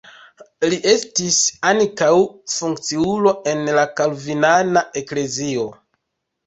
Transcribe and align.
Li 0.69 0.79
estis 0.93 1.37
ankaŭ 1.73 2.09
funkciulo 2.55 3.35
en 3.53 3.65
la 3.81 3.87
kalvinana 4.03 4.89
eklezio. 5.05 5.73